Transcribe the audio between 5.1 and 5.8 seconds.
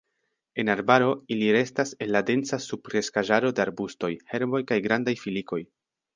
filikoj.